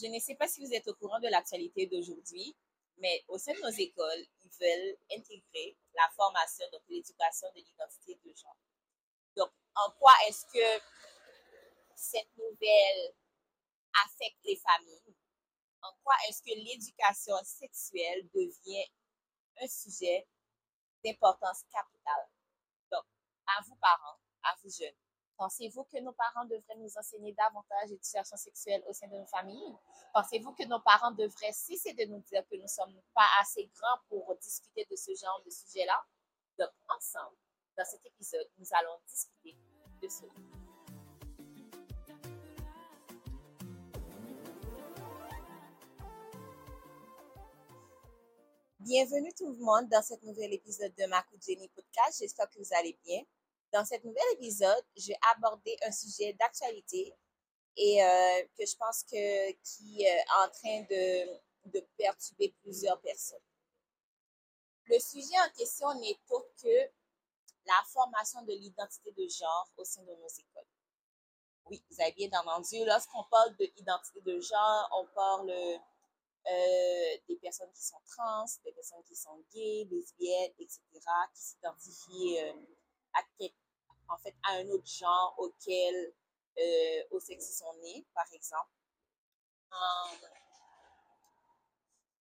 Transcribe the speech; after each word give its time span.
Je 0.00 0.06
ne 0.06 0.18
sais 0.20 0.36
pas 0.36 0.46
si 0.46 0.64
vous 0.64 0.72
êtes 0.72 0.86
au 0.86 0.94
courant 0.94 1.18
de 1.18 1.26
l'actualité 1.26 1.86
d'aujourd'hui, 1.86 2.56
mais 2.98 3.24
au 3.26 3.36
sein 3.36 3.52
de 3.52 3.60
nos 3.60 3.70
écoles, 3.70 4.26
ils 4.44 4.50
veulent 4.60 4.96
intégrer 5.10 5.76
la 5.94 6.08
formation, 6.14 6.64
donc 6.72 6.82
l'éducation 6.88 7.48
de 7.50 7.60
l'identité 7.60 8.14
de 8.24 8.32
genre. 8.36 8.56
Donc, 9.36 9.50
en 9.74 9.90
quoi 9.98 10.12
est-ce 10.28 10.46
que 10.46 10.84
cette 11.96 12.36
nouvelle 12.36 13.14
affecte 14.04 14.38
les 14.44 14.56
familles? 14.56 15.16
En 15.82 15.92
quoi 16.04 16.14
est-ce 16.28 16.42
que 16.42 16.54
l'éducation 16.54 17.34
sexuelle 17.44 18.28
devient 18.32 18.86
un 19.60 19.66
sujet 19.66 20.28
d'importance 21.04 21.64
capitale? 21.72 22.28
Donc, 22.92 23.04
à 23.46 23.62
vous 23.62 23.76
parents, 23.76 24.18
à 24.44 24.54
vous 24.62 24.70
jeunes, 24.70 24.94
Pensez-vous 25.38 25.84
que 25.84 26.00
nos 26.00 26.12
parents 26.14 26.44
devraient 26.46 26.74
nous 26.78 26.98
enseigner 26.98 27.32
davantage 27.32 27.90
d'éducation 27.90 28.36
sexuelle 28.36 28.82
au 28.88 28.92
sein 28.92 29.06
de 29.06 29.16
nos 29.16 29.26
familles? 29.26 29.76
Pensez-vous 30.12 30.52
que 30.52 30.64
nos 30.64 30.80
parents 30.80 31.12
devraient 31.12 31.52
cesser 31.52 31.92
de 31.92 32.06
nous 32.06 32.18
dire 32.22 32.44
que 32.50 32.56
nous 32.56 32.62
ne 32.62 32.66
sommes 32.66 33.00
pas 33.14 33.28
assez 33.40 33.70
grands 33.72 34.00
pour 34.08 34.34
discuter 34.42 34.84
de 34.90 34.96
ce 34.96 35.12
genre 35.14 35.40
de 35.46 35.50
sujet-là? 35.50 36.04
Donc, 36.58 36.70
ensemble, 36.88 37.36
dans 37.76 37.84
cet 37.84 38.04
épisode, 38.04 38.50
nous 38.58 38.66
allons 38.72 38.98
discuter 39.06 39.56
de 40.02 40.08
cela. 40.08 40.32
Bienvenue 48.80 49.32
tout 49.34 49.52
le 49.52 49.58
monde 49.58 49.88
dans 49.88 50.02
cet 50.02 50.20
nouvel 50.24 50.52
épisode 50.52 50.94
de 50.96 51.06
Marco 51.06 51.36
Jenny 51.40 51.68
Podcast. 51.68 52.18
J'espère 52.18 52.50
que 52.50 52.58
vous 52.58 52.74
allez 52.74 52.98
bien. 53.04 53.22
Dans 53.72 53.84
cet 53.84 54.04
nouvel 54.04 54.24
épisode, 54.34 54.84
je 54.96 55.08
vais 55.08 55.18
aborder 55.36 55.76
un 55.82 55.92
sujet 55.92 56.32
d'actualité 56.34 57.14
et 57.76 58.02
euh, 58.02 58.42
que 58.58 58.66
je 58.66 58.76
pense 58.76 59.04
que 59.04 59.50
qui 59.62 60.02
est 60.02 60.24
en 60.42 60.48
train 60.50 60.82
de, 60.90 61.80
perturber 61.98 62.54
plusieurs 62.62 62.98
personnes. 63.00 63.42
Le 64.86 64.98
sujet 64.98 65.38
en 65.46 65.50
question 65.56 65.92
n'est 66.00 66.18
autre 66.30 66.48
que 66.62 66.90
la 67.66 67.84
formation 67.92 68.42
de 68.42 68.52
l'identité 68.52 69.12
de 69.12 69.28
genre 69.28 69.70
au 69.76 69.84
sein 69.84 70.02
de 70.02 70.14
nos 70.14 70.28
écoles. 70.28 70.66
Oui, 71.66 71.84
vous 71.90 72.00
avez 72.00 72.12
bien 72.12 72.30
entendu, 72.32 72.82
lorsqu'on 72.86 73.24
parle 73.24 73.54
de 73.58 73.70
de 74.24 74.40
genre, 74.40 74.88
on 74.96 75.06
parle 75.14 75.50
euh, 75.50 77.16
des 77.28 77.36
personnes 77.36 77.70
qui 77.74 77.84
sont 77.84 78.00
trans, 78.06 78.46
des 78.64 78.72
personnes 78.72 79.02
qui 79.04 79.14
sont 79.14 79.44
gays, 79.52 79.86
lesbiennes, 79.90 80.52
etc., 80.58 80.80
qui 81.34 81.42
s'identifient 81.42 82.40
euh, 82.40 82.52
à, 83.12 83.22
en 84.08 84.16
fait, 84.18 84.34
à 84.44 84.52
un 84.54 84.68
autre 84.70 84.86
genre 84.86 85.34
auquel, 85.38 86.14
euh, 86.58 87.04
au 87.10 87.20
sexe 87.20 87.50
ils 87.50 87.54
sont 87.54 87.74
nés, 87.82 88.06
par 88.14 88.30
exemple. 88.32 88.70
Um, 89.70 90.28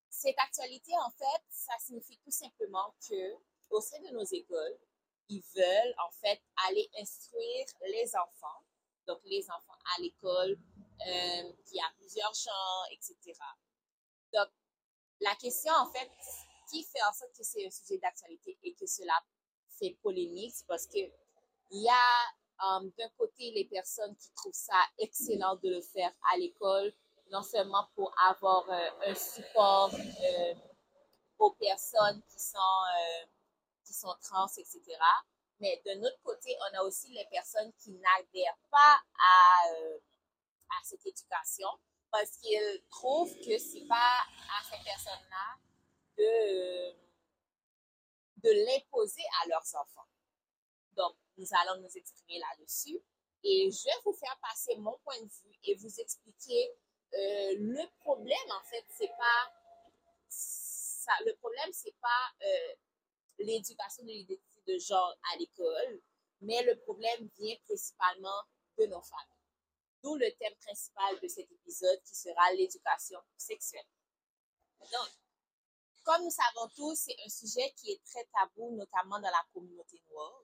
cette 0.10 0.38
actualité, 0.40 0.92
en 0.98 1.10
fait, 1.12 1.44
ça 1.50 1.74
signifie 1.80 2.18
tout 2.20 2.32
simplement 2.32 2.96
que 3.08 3.36
au 3.70 3.82
sein 3.82 4.00
de 4.00 4.10
nos 4.14 4.26
écoles, 4.26 4.78
ils 5.30 5.44
veulent 5.56 5.96
en 6.06 6.12
fait 6.12 6.42
aller 6.68 6.90
instruire 7.00 7.66
les 7.82 8.16
enfants, 8.16 8.64
donc 9.06 9.20
les 9.26 9.46
enfants 9.50 9.78
à 9.96 10.02
l'école, 10.02 10.58
euh, 11.08 11.54
qui 11.66 11.80
a 11.80 11.92
plusieurs 11.98 12.34
genres, 12.34 12.88
etc. 12.92 13.34
Donc, 14.34 14.50
la 15.20 15.36
question, 15.36 15.74
en 15.74 15.92
fait, 15.92 16.10
qui 16.72 16.84
fait 16.84 17.04
en 17.04 17.14
sorte 17.14 17.32
que 17.38 17.44
c'est 17.44 17.66
un 17.66 17.70
sujet 17.70 17.98
d'actualité 18.00 18.58
et 18.64 18.74
que 18.74 18.86
cela 18.86 19.14
fait 19.80 19.98
polémique, 20.02 20.54
c'est 20.56 20.68
parce 20.68 20.88
que 20.88 21.00
il 21.72 21.84
y 21.84 21.90
a 21.90 22.68
um, 22.78 22.92
d'un 22.98 23.10
côté 23.18 23.52
les 23.52 23.66
personnes 23.66 24.16
qui 24.16 24.32
trouvent 24.34 24.54
ça 24.54 24.80
excellent 24.98 25.56
de 25.58 25.70
le 25.70 25.82
faire 25.82 26.12
à 26.34 26.38
l'école, 26.38 26.94
non 27.32 27.44
seulement 27.44 27.88
pour 27.96 28.14
avoir 28.26 28.70
euh, 28.70 28.90
un 29.08 29.16
support 29.16 29.94
euh, 29.94 30.54
aux 31.40 31.52
personnes 31.54 32.22
qui 32.24 32.40
sont, 32.40 32.58
euh, 32.58 33.26
qui 33.86 33.94
sont 33.94 34.16
trans, 34.22 34.48
etc. 34.58 34.82
Mais 35.60 35.82
d'un 35.86 36.02
autre 36.04 36.20
côté, 36.24 36.56
on 36.62 36.78
a 36.78 36.84
aussi 36.84 37.12
les 37.12 37.26
personnes 37.32 37.72
qui 37.80 37.92
n'adhèrent 37.92 38.60
pas 38.70 39.02
à, 39.20 39.70
à 40.70 40.84
cette 40.84 41.06
éducation 41.06 41.68
parce 42.12 42.38
qu'ils 42.38 42.84
trouvent 42.90 43.34
que 43.40 43.58
c'est 43.58 43.86
pas 43.88 43.96
à 43.96 44.64
ces 44.64 44.84
personnes-là 44.84 45.58
de, 46.18 46.92
de 48.44 48.66
l'imposer 48.66 49.24
à 49.44 49.48
leurs 49.48 49.76
enfants. 49.76 50.08
Donc, 50.96 51.16
nous 51.38 51.48
allons 51.62 51.82
nous 51.82 51.98
exprimer 51.98 52.40
là-dessus. 52.40 53.00
Et 53.44 53.70
je 53.72 53.86
vais 53.86 54.02
vous 54.04 54.14
faire 54.14 54.38
passer 54.42 54.76
mon 54.78 54.98
point 55.04 55.20
de 55.22 55.28
vue 55.28 55.60
et 55.64 55.76
vous 55.76 56.00
expliquer 56.00 56.72
euh, 57.14 57.56
le 57.58 57.88
problème, 58.00 58.52
en 58.52 58.64
fait, 58.64 58.86
c'est 58.98 59.08
pas 59.08 59.54
ça, 60.28 61.12
le 61.26 61.36
problème, 61.38 61.70
c'est 61.72 61.96
pas 62.02 62.46
euh, 62.46 62.74
l'éducation 63.40 64.04
de 64.04 64.10
l'identité 64.10 64.62
de 64.68 64.78
genre 64.78 65.16
à 65.34 65.38
l'école, 65.38 66.02
mais 66.42 66.62
le 66.64 66.78
problème 66.80 67.30
vient 67.38 67.56
principalement 67.66 68.44
de 68.78 68.86
nos 68.88 69.02
familles. 69.02 69.38
D'où 70.04 70.16
le 70.16 70.30
thème 70.38 70.56
principal 70.56 71.20
de 71.22 71.28
cet 71.28 71.50
épisode 71.52 72.02
qui 72.04 72.16
sera 72.16 72.52
l'éducation 72.54 73.20
sexuelle. 73.38 73.88
Donc, 74.80 75.10
comme 76.04 76.24
nous 76.24 76.32
savons 76.32 76.70
tous, 76.76 76.96
c'est 76.96 77.16
un 77.26 77.30
sujet 77.30 77.74
qui 77.78 77.92
est 77.92 78.04
très 78.06 78.26
tabou, 78.26 78.76
notamment 78.76 79.20
dans 79.20 79.30
la 79.30 79.46
communauté 79.54 80.02
noire. 80.10 80.44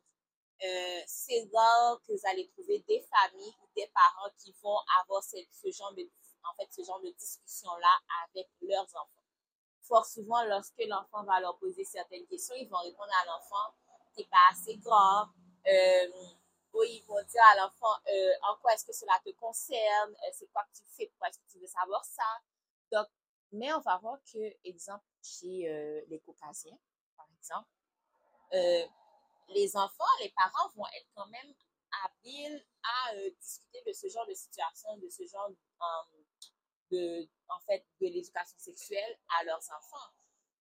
Euh, 0.63 1.01
c'est 1.07 1.45
rare 1.53 1.99
que 2.07 2.13
vous 2.13 2.21
allez 2.29 2.47
trouver 2.47 2.79
des 2.87 3.01
familles 3.01 3.53
ou 3.61 3.67
des 3.75 3.87
parents 3.87 4.29
qui 4.37 4.55
vont 4.63 4.77
avoir 5.01 5.21
ce, 5.21 5.35
genre 5.71 5.93
de, 5.93 6.09
en 6.43 6.55
fait, 6.55 6.71
ce 6.71 6.83
genre 6.83 7.01
de 7.01 7.09
discussion-là 7.09 7.99
avec 8.23 8.47
leurs 8.61 8.87
enfants. 8.95 9.23
Fort 9.81 10.05
souvent, 10.05 10.41
lorsque 10.45 10.81
l'enfant 10.87 11.23
va 11.25 11.41
leur 11.41 11.57
poser 11.57 11.83
certaines 11.83 12.25
questions, 12.27 12.55
ils 12.55 12.69
vont 12.69 12.77
répondre 12.77 13.11
à 13.21 13.25
l'enfant, 13.25 13.75
t'es 14.15 14.23
pas 14.31 14.51
assez 14.51 14.77
grand, 14.77 15.27
euh, 15.67 16.07
ou 16.73 16.83
ils 16.83 17.03
vont 17.07 17.21
dire 17.23 17.43
à 17.51 17.57
l'enfant, 17.57 17.93
euh, 18.07 18.33
en 18.43 18.55
quoi 18.61 18.73
est-ce 18.73 18.85
que 18.85 18.93
cela 18.93 19.19
te 19.25 19.31
concerne, 19.31 20.15
c'est 20.31 20.47
quoi 20.53 20.63
que 20.63 20.77
tu 20.77 20.83
fais, 20.95 21.07
pourquoi 21.07 21.27
est-ce 21.27 21.39
que 21.39 21.51
tu 21.51 21.59
veux 21.59 21.67
savoir 21.67 22.05
ça? 22.05 22.23
Donc, 22.89 23.07
mais 23.51 23.73
on 23.73 23.81
va 23.81 23.97
voir 23.97 24.17
que, 24.31 24.39
exemple, 24.63 25.03
chez 25.21 26.03
les 26.07 26.19
Caucasiens, 26.21 26.79
par 27.17 27.27
exemple, 27.37 27.67
les 29.49 29.75
enfants, 29.75 30.03
les 30.21 30.29
parents 30.29 30.69
vont 30.75 30.87
être 30.97 31.07
quand 31.15 31.27
même 31.27 31.53
habiles 32.05 32.65
à 32.83 33.13
euh, 33.15 33.29
discuter 33.39 33.83
de 33.85 33.93
ce 33.93 34.07
genre 34.07 34.27
de 34.27 34.33
situation, 34.33 34.97
de 34.97 35.09
ce 35.09 35.25
genre 35.25 35.49
um, 35.49 36.23
de, 36.91 37.27
en 37.49 37.59
fait, 37.61 37.85
de 38.01 38.07
l'éducation 38.07 38.57
sexuelle 38.57 39.19
à 39.39 39.43
leurs 39.43 39.63
enfants. 39.77 40.11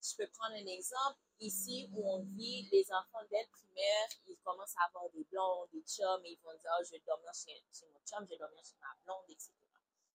Je 0.02 0.16
peux 0.16 0.28
prendre 0.30 0.54
un 0.54 0.66
exemple. 0.66 1.18
Ici 1.40 1.88
où 1.92 2.08
on 2.08 2.22
vit, 2.36 2.68
les 2.70 2.86
enfants 2.92 3.24
dès 3.30 3.42
le 3.42 3.48
primaire, 3.50 4.08
ils 4.26 4.38
commencent 4.44 4.76
à 4.76 4.86
avoir 4.86 5.10
des 5.10 5.24
blondes, 5.24 5.68
des 5.72 5.82
chums, 5.82 6.24
et 6.24 6.32
ils 6.32 6.40
vont 6.40 6.52
dire, 6.52 6.70
oh, 6.78 6.84
je 6.84 6.92
vais 6.92 7.02
dormir 7.04 7.32
chez, 7.34 7.52
mon 7.92 8.00
chum, 8.06 8.24
je 8.24 8.30
vais 8.30 8.38
dormir 8.38 8.62
chez 8.64 8.76
ma 8.80 8.94
blonde, 9.04 9.24
etc. 9.28 9.50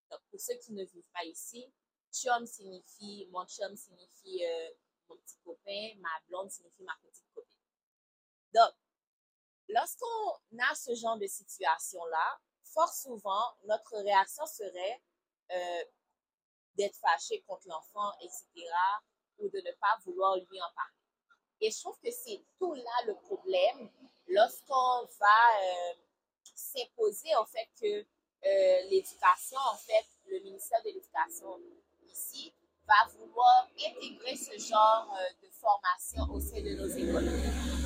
Donc, 0.10 0.22
pour 0.30 0.40
ceux 0.40 0.56
qui 0.56 0.72
ne 0.72 0.86
vivent 0.86 1.12
pas 1.14 1.26
ici, 1.26 1.70
chum 2.14 2.46
signifie, 2.46 3.28
mon 3.32 3.46
chum 3.46 3.76
signifie 3.76 4.46
euh, 4.46 4.70
mon 5.10 5.18
petit 5.18 5.38
copain, 5.44 5.96
ma 6.00 6.10
blonde 6.28 6.50
signifie 6.50 6.84
ma 6.84 6.96
petite 7.04 7.30
copine. 7.34 7.47
Donc, 8.54 8.72
lorsqu'on 9.70 10.58
a 10.60 10.76
ce 10.76 10.96
genre 10.96 11.18
de 11.18 11.28
situation-là, 11.28 12.40
fort 12.64 12.94
souvent, 12.94 13.56
notre 13.66 13.98
réaction 13.98 14.46
serait 14.46 15.02
euh, 15.52 15.84
d'être 16.76 16.96
fâché 16.98 17.42
contre 17.48 17.68
l'enfant, 17.68 18.12
etc., 18.22 18.44
ou 19.40 19.50
de 19.50 19.58
ne 19.58 19.72
pas 19.80 19.98
vouloir 20.06 20.36
lui 20.36 20.62
en 20.62 20.74
parler. 20.76 20.94
Et 21.62 21.72
je 21.72 21.80
trouve 21.80 21.98
que 22.00 22.12
c'est 22.12 22.44
tout 22.60 22.74
là 22.74 23.06
le 23.08 23.16
problème 23.16 23.90
lorsqu'on 24.28 25.06
va 25.20 25.62
euh, 25.62 25.94
s'imposer 26.56 27.36
au 27.40 27.46
fait 27.46 27.70
que 27.80 28.02
euh, 28.46 28.82
l'éducation, 28.90 29.60
en 29.72 29.78
fait, 29.78 30.06
le 30.28 30.40
ministère 30.40 30.82
de 30.84 30.90
l'Éducation 30.90 31.60
ici, 32.08 32.54
va 32.88 33.12
vouloir 33.12 33.68
intégrer 33.76 34.36
ce 34.36 34.58
genre 34.58 35.14
de 35.42 35.50
formation 35.50 36.24
au 36.34 36.40
sein 36.40 36.62
de 36.62 36.76
nos 36.76 36.88
écoles. 36.88 37.77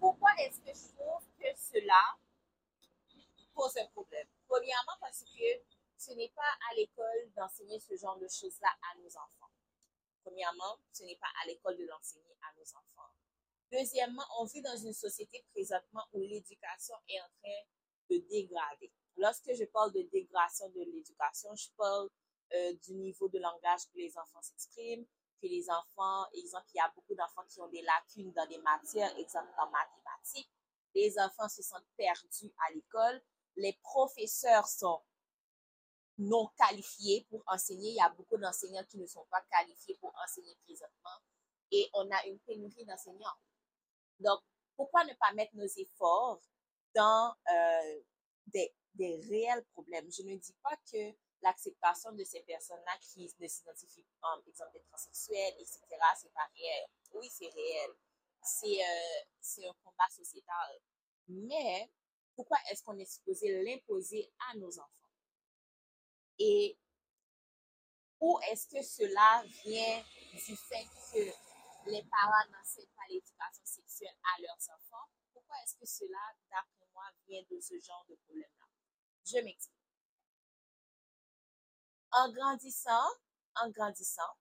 Pourquoi 0.00 0.30
est-ce 0.38 0.60
que 0.60 0.72
je 0.72 0.94
trouve 0.96 1.22
que 1.38 1.46
cela 1.56 2.00
pose 3.54 3.76
un 3.76 3.86
problème? 3.88 4.26
Premièrement, 4.48 4.96
parce 4.98 5.22
que 5.22 5.62
ce 5.98 6.12
n'est 6.12 6.30
pas 6.30 6.56
à 6.70 6.74
l'école 6.74 7.30
d'enseigner 7.36 7.78
ce 7.78 7.94
genre 7.96 8.18
de 8.18 8.26
choses-là 8.26 8.70
à 8.90 8.98
nos 8.98 9.08
enfants. 9.08 9.52
Premièrement, 10.22 10.78
ce 10.92 11.04
n'est 11.04 11.16
pas 11.16 11.30
à 11.42 11.46
l'école 11.46 11.76
de 11.76 11.84
l'enseigner 11.84 12.34
à 12.40 12.54
nos 12.56 12.64
enfants. 12.64 13.12
Deuxièmement, 13.70 14.24
on 14.38 14.46
vit 14.46 14.62
dans 14.62 14.76
une 14.76 14.94
société 14.94 15.44
présentement 15.52 16.04
où 16.14 16.20
l'éducation 16.20 16.96
est 17.08 17.20
en 17.20 17.28
train 17.42 17.60
de 18.08 18.16
dégrader. 18.30 18.90
Lorsque 19.18 19.52
je 19.52 19.64
parle 19.66 19.92
de 19.92 20.02
dégradation 20.10 20.70
de 20.70 20.80
l'éducation, 20.80 21.54
je 21.54 21.68
parle 21.76 22.08
euh, 22.54 22.72
du 22.84 22.94
niveau 22.94 23.28
de 23.28 23.38
langage 23.38 23.82
que 23.92 23.98
les 23.98 24.16
enfants 24.16 24.40
s'expriment, 24.40 25.04
que 25.40 25.46
les 25.46 25.68
enfants, 25.70 26.26
exemple, 26.34 26.66
il 26.74 26.76
y 26.76 26.80
a 26.80 26.92
beaucoup 26.94 27.14
d'enfants 27.14 27.44
qui 27.48 27.60
ont 27.60 27.68
des 27.68 27.82
lacunes 27.82 28.32
dans 28.32 28.46
des 28.46 28.58
matières, 28.58 29.16
exemple 29.18 29.52
en 29.58 29.70
mathématiques. 29.70 30.50
Les 30.94 31.18
enfants 31.18 31.48
se 31.48 31.62
sentent 31.62 31.88
perdus 31.96 32.52
à 32.66 32.72
l'école. 32.72 33.22
Les 33.56 33.72
professeurs 33.82 34.66
sont 34.66 35.00
non 36.18 36.48
qualifiés 36.58 37.26
pour 37.30 37.42
enseigner. 37.46 37.90
Il 37.90 37.96
y 37.96 38.00
a 38.00 38.10
beaucoup 38.10 38.36
d'enseignants 38.36 38.84
qui 38.84 38.98
ne 38.98 39.06
sont 39.06 39.26
pas 39.30 39.40
qualifiés 39.50 39.96
pour 40.00 40.12
enseigner 40.22 40.54
présentement. 40.64 41.18
Et 41.70 41.88
on 41.94 42.10
a 42.10 42.26
une 42.26 42.38
pénurie 42.40 42.84
d'enseignants. 42.84 43.38
Donc, 44.18 44.40
pourquoi 44.76 45.04
ne 45.04 45.14
pas 45.14 45.32
mettre 45.34 45.54
nos 45.54 45.66
efforts 45.66 46.40
dans 46.94 47.34
euh, 47.52 48.00
des, 48.46 48.74
des 48.94 49.20
réels 49.28 49.64
problèmes? 49.72 50.10
Je 50.10 50.22
ne 50.22 50.36
dis 50.36 50.54
pas 50.62 50.76
que 50.90 51.14
l'acceptation 51.42 52.12
de 52.12 52.24
ces 52.24 52.40
personnes-là 52.42 52.92
qui 53.00 53.32
ne 53.38 53.48
s'identifient 53.48 54.06
pas, 54.20 54.28
par 54.36 54.42
exemple, 54.46 54.72
des 54.72 54.82
transsexuels, 54.82 55.54
etc., 55.58 55.80
c'est 56.20 56.32
pas 56.32 56.48
réel. 56.54 56.86
Oui, 57.14 57.28
c'est 57.30 57.48
réel. 57.48 57.90
C'est 58.42 58.80
euh, 58.80 59.68
un 59.68 59.74
combat 59.84 60.08
sociétal. 60.10 60.80
Mais 61.28 61.90
pourquoi 62.34 62.58
est-ce 62.70 62.82
qu'on 62.82 62.98
est 62.98 63.10
supposé 63.10 63.62
l'imposer 63.62 64.32
à 64.50 64.56
nos 64.56 64.78
enfants? 64.78 65.10
Et 66.38 66.78
où 68.20 68.38
est-ce 68.50 68.66
que 68.66 68.82
cela 68.82 69.42
vient 69.64 70.04
du 70.32 70.56
fait 70.56 70.86
que 71.12 71.90
les 71.90 72.02
parents 72.04 72.50
n'enseignent 72.50 72.86
pas 72.96 73.02
l'éducation 73.08 73.64
sexuelle 73.64 74.16
à 74.34 74.40
leurs 74.40 74.70
enfants? 74.74 75.08
Pourquoi 75.32 75.56
est-ce 75.64 75.76
que 75.76 75.86
cela, 75.86 76.18
d'après 76.50 76.86
moi, 76.92 77.04
vient 77.26 77.42
de 77.50 77.60
ce 77.60 77.78
genre 77.78 78.04
de 78.08 78.14
problème-là? 78.26 78.66
Je 79.24 79.38
m'explique. 79.38 79.79
En 82.12 82.32
grandissant, 82.32 83.08
en 83.62 83.70
grandissant, 83.70 84.36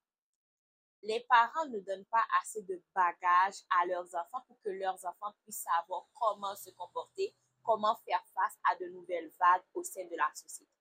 les 1.03 1.19
parents 1.29 1.65
ne 1.67 1.79
donnent 1.79 2.05
pas 2.05 2.25
assez 2.41 2.61
de 2.63 2.81
bagages 2.93 3.61
à 3.69 3.85
leurs 3.85 4.13
enfants 4.15 4.41
pour 4.47 4.59
que 4.61 4.69
leurs 4.69 5.05
enfants 5.05 5.33
puissent 5.43 5.65
savoir 5.77 6.07
comment 6.13 6.55
se 6.55 6.71
comporter, 6.71 7.35
comment 7.63 7.95
faire 8.05 8.23
face 8.33 8.57
à 8.69 8.75
de 8.75 8.89
nouvelles 8.89 9.31
vagues 9.39 9.63
au 9.73 9.83
sein 9.83 10.03
de 10.05 10.15
la 10.15 10.29
société. 10.33 10.71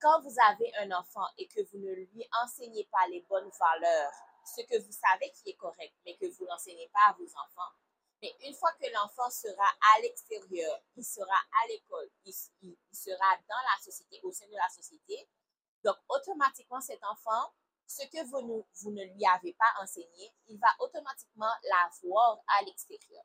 Quand 0.00 0.22
vous 0.22 0.34
avez 0.48 0.72
un 0.78 0.92
enfant 0.92 1.26
et 1.36 1.46
que 1.48 1.60
vous 1.70 1.78
ne 1.78 1.92
lui 1.92 2.28
enseignez 2.42 2.88
pas 2.90 3.06
les 3.08 3.20
bonnes 3.28 3.50
valeurs, 3.58 4.12
ce 4.44 4.62
que 4.62 4.78
vous 4.80 4.92
savez 4.92 5.30
qui 5.32 5.50
est 5.50 5.56
correct, 5.56 5.94
mais 6.04 6.16
que 6.16 6.26
vous 6.26 6.46
n'enseignez 6.46 6.88
pas 6.92 7.10
à 7.10 7.12
vos 7.12 7.26
enfants, 7.26 7.72
mais 8.22 8.34
une 8.44 8.54
fois 8.54 8.72
que 8.80 8.86
l'enfant 8.92 9.28
sera 9.30 9.66
à 9.96 10.00
l'extérieur, 10.00 10.80
il 10.96 11.04
sera 11.04 11.34
à 11.34 11.66
l'école, 11.68 12.08
il, 12.24 12.32
sera 12.92 13.36
dans 13.48 13.56
la 13.56 13.82
société, 13.82 14.20
au 14.22 14.30
sein 14.30 14.46
de 14.46 14.54
la 14.54 14.68
société, 14.68 15.28
donc 15.84 15.96
automatiquement 16.08 16.80
cet 16.80 17.02
enfant 17.04 17.52
ce 17.92 18.06
que 18.06 18.24
vous 18.24 18.90
ne, 18.90 19.04
lui 19.14 19.26
avez 19.26 19.52
pas 19.54 19.82
enseigné, 19.82 20.34
il 20.48 20.58
va 20.58 20.68
automatiquement 20.80 21.52
l'avoir 21.70 22.42
à 22.58 22.62
l'extérieur. 22.64 23.24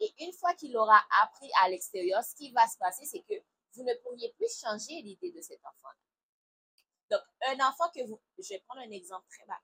Et 0.00 0.14
une 0.20 0.32
fois 0.32 0.54
qu'il 0.54 0.76
aura 0.76 1.02
appris 1.22 1.50
à 1.62 1.68
l'extérieur, 1.68 2.22
ce 2.22 2.34
qui 2.34 2.52
va 2.52 2.66
se 2.68 2.78
passer, 2.78 3.04
c'est 3.06 3.22
que 3.22 3.34
vous 3.74 3.82
ne 3.82 3.94
pourriez 4.02 4.32
plus 4.34 4.60
changer 4.60 5.02
l'idée 5.02 5.32
de 5.32 5.40
cet 5.40 5.60
enfant. 5.64 5.94
Donc, 7.10 7.20
un 7.48 7.68
enfant 7.68 7.90
que 7.94 8.06
vous, 8.06 8.20
je 8.38 8.48
vais 8.50 8.60
prendre 8.60 8.82
un 8.82 8.90
exemple 8.90 9.26
très 9.30 9.46
banal. 9.46 9.60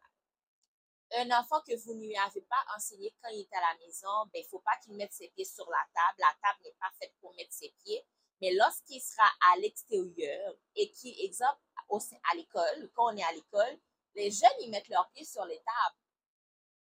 Un 1.13 1.41
enfant 1.41 1.61
que 1.63 1.77
vous 1.85 1.95
ne 1.95 2.07
lui 2.07 2.17
avez 2.17 2.43
pas 2.43 2.65
enseigné 2.77 3.13
quand 3.21 3.31
il 3.31 3.41
est 3.41 3.57
à 3.57 3.61
la 3.61 3.79
maison, 3.79 4.27
ben, 4.33 4.41
il 4.41 4.45
ne 4.45 4.49
faut 4.49 4.61
pas 4.61 4.77
qu'il 4.83 4.95
mette 4.95 5.13
ses 5.13 5.29
pieds 5.31 5.45
sur 5.45 5.69
la 5.69 5.85
table. 5.95 6.19
La 6.19 6.35
table 6.43 6.61
n'est 6.65 6.77
pas 6.79 6.91
faite 7.01 7.15
pour 7.21 7.35
mettre 7.35 7.53
ses 7.53 7.75
pieds. 7.83 8.05
Mais 8.41 8.53
lorsqu'il 8.55 9.01
sera 9.03 9.27
à 9.53 9.59
l'extérieur 9.59 10.55
et 10.77 10.91
qu'il, 10.93 11.19
exemple, 11.25 11.61
à 11.97 12.35
l'école, 12.37 12.91
quand 12.95 13.13
on 13.13 13.17
est 13.17 13.23
à 13.23 13.33
l'école, 13.33 13.79
les 14.15 14.31
jeunes, 14.31 14.51
ils 14.61 14.71
mettent 14.71 14.89
leurs 14.89 15.11
pieds 15.11 15.25
sur 15.25 15.45
les 15.45 15.59
tables. 15.59 15.97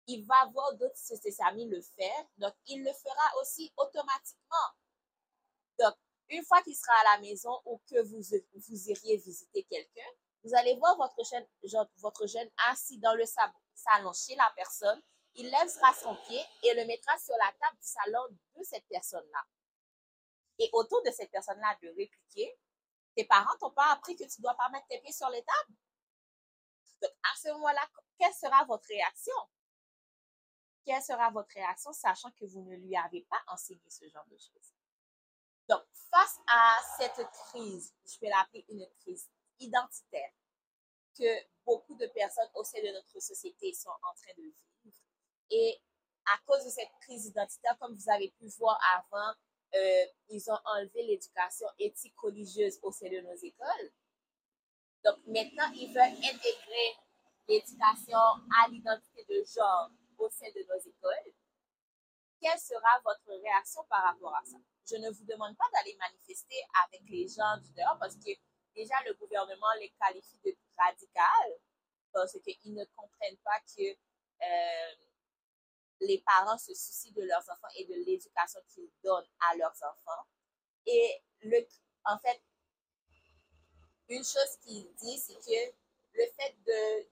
Il 0.07 0.25
va 0.27 0.47
voir 0.53 0.75
d'autres 0.75 0.97
ses 0.97 1.41
amis 1.43 1.69
le 1.69 1.81
faire, 1.81 2.25
donc 2.39 2.55
il 2.67 2.83
le 2.83 2.93
fera 2.93 3.41
aussi 3.41 3.73
automatiquement. 3.77 4.57
Donc, 5.79 5.95
une 6.29 6.45
fois 6.45 6.63
qu'il 6.63 6.77
sera 6.77 6.93
à 7.01 7.17
la 7.17 7.23
maison 7.23 7.61
ou 7.65 7.81
que 7.91 8.01
vous, 8.03 8.21
vous 8.55 8.91
iriez 8.91 9.17
visiter 9.19 9.65
quelqu'un, 9.65 10.11
vous 10.43 10.55
allez 10.55 10.75
voir 10.77 10.97
votre 10.97 11.23
jeune, 11.25 11.47
votre 11.99 12.27
jeune 12.27 12.49
assis 12.69 12.99
dans 12.99 13.15
le 13.15 13.25
salon 13.27 14.13
chez 14.13 14.35
la 14.37 14.51
personne. 14.57 15.01
Il 15.35 15.45
lèvera 15.45 15.95
son 15.95 16.17
pied 16.27 16.43
et 16.65 16.75
le 16.75 16.87
mettra 16.87 17.17
sur 17.19 17.35
la 17.39 17.53
table 17.61 17.79
du 17.79 17.87
salon 17.87 18.21
de 18.57 18.63
cette 18.65 18.87
personne-là. 18.89 19.45
Et 20.59 20.69
autour 20.73 21.03
de 21.03 21.11
cette 21.11 21.31
personne-là 21.31 21.77
de 21.83 21.89
répliquer, 21.89 22.59
tes 23.21 23.27
parents 23.27 23.57
t'ont 23.59 23.71
pas 23.71 23.93
appris 23.93 24.17
que 24.17 24.25
tu 24.25 24.41
dois 24.41 24.55
pas 24.55 24.69
mettre 24.71 24.87
tes 24.87 24.99
pieds 25.01 25.13
sur 25.13 25.29
les 25.29 25.43
tables? 25.43 25.79
Donc, 27.03 27.11
à 27.23 27.37
ce 27.37 27.49
moment-là, 27.53 27.87
quelle 28.19 28.33
sera 28.33 28.65
votre 28.65 28.87
réaction? 28.89 29.35
Quelle 30.87 31.03
sera 31.03 31.31
votre 31.31 31.53
réaction, 31.53 31.93
sachant 31.93 32.31
que 32.33 32.47
vous 32.47 32.63
ne 32.63 32.77
lui 32.77 32.97
avez 32.97 33.23
pas 33.29 33.43
enseigné 33.49 33.83
ce 33.89 34.09
genre 34.09 34.25
de 34.27 34.39
choses? 34.39 34.73
Donc, 35.69 35.83
face 36.11 36.39
à 36.47 36.77
cette 36.99 37.27
crise, 37.31 37.95
je 38.07 38.19
vais 38.21 38.31
l'appeler 38.31 38.65
une 38.71 38.87
crise 39.01 39.29
identitaire, 39.59 40.33
que 41.15 41.47
beaucoup 41.67 41.97
de 41.97 42.07
personnes 42.07 42.51
au 42.55 42.65
sein 42.65 42.81
de 42.81 42.93
notre 42.93 43.21
société 43.21 43.75
sont 43.75 43.91
en 43.91 44.15
train 44.15 44.33
de 44.39 44.43
vivre. 44.43 44.97
Et 45.51 45.79
à 46.25 46.39
cause 46.47 46.65
de 46.65 46.71
cette 46.71 46.93
crise 47.03 47.27
identitaire, 47.27 47.77
comme 47.79 47.95
vous 47.95 48.11
avez 48.11 48.31
pu 48.39 48.49
voir 48.59 48.81
avant, 48.95 49.35
euh, 49.75 50.05
ils 50.29 50.51
ont 50.51 50.59
enlevé 50.65 51.03
l'éducation 51.03 51.67
éthique 51.79 52.19
religieuse 52.19 52.79
au 52.83 52.91
sein 52.91 53.09
de 53.09 53.21
nos 53.21 53.37
écoles. 53.37 53.93
Donc 55.05 55.19
maintenant, 55.27 55.71
ils 55.75 55.89
veulent 55.89 56.19
intégrer 56.19 56.97
l'éducation 57.49 58.19
à 58.19 58.69
l'identité 58.69 59.25
de 59.29 59.45
genre 59.45 59.91
au 60.19 60.29
sein 60.31 60.49
de 60.55 60.61
nos 60.69 60.81
écoles. 60.81 61.33
Quelle 62.41 62.59
sera 62.59 63.01
votre 63.05 63.41
réaction 63.43 63.85
par 63.89 64.03
rapport 64.03 64.35
à 64.35 64.45
ça? 64.45 64.57
Je 64.89 64.97
ne 64.97 65.11
vous 65.11 65.25
demande 65.25 65.57
pas 65.57 65.67
d'aller 65.73 65.97
manifester 66.01 66.63
avec 66.87 67.03
les 67.09 67.29
gens 67.29 67.57
du 67.59 67.73
dehors 67.75 67.99
parce 67.99 68.17
que 68.17 68.31
déjà 68.75 68.95
le 69.07 69.15
gouvernement 69.15 69.73
les 69.79 69.91
qualifie 69.91 70.39
de 70.45 70.57
radicales 70.77 71.55
parce 72.13 72.39
qu'ils 72.41 72.75
ne 72.75 72.85
comprennent 72.97 73.39
pas 73.45 73.61
que 73.77 73.91
euh, 73.91 75.10
les 76.01 76.19
parents 76.27 76.59
se 76.59 76.75
soucient 76.75 77.13
de 77.13 77.23
leurs 77.23 77.49
enfants 77.51 77.69
et 77.77 77.85
de 77.87 77.95
l'éducation 77.95 78.61
qu'ils 78.69 78.91
donnent 79.03 79.29
à 79.41 79.57
leurs 79.57 79.77
enfants. 79.83 80.27
Et 80.87 81.23
le, 81.43 81.67
en 82.05 82.19
fait, 82.19 82.43
une 84.09 84.25
chose 84.25 84.57
qu'il 84.63 84.93
dit, 84.95 85.19
c'est 85.19 85.35
que 85.35 85.75
le 86.15 86.25
fait 86.37 86.57